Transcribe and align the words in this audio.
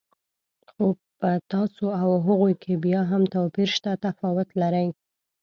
خو 0.69 0.85
په 1.19 1.29
تاسو 1.51 1.85
او 2.01 2.09
هغوی 2.25 2.53
کې 2.63 2.73
بیا 2.85 3.01
هم 3.11 3.23
توپیر 3.33 3.69
شته، 3.75 3.91
تفاوت 4.05 4.49
لرئ. 4.61 4.87